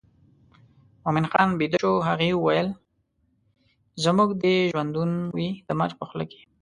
[4.03, 6.41] زموږ دي ژوندون وي د مرګ په خوله کي